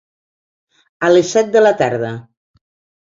A 1.07 1.11
les 1.13 1.29
set 1.35 1.53
de 1.57 1.63
la 1.67 1.75
tarda. 1.83 2.11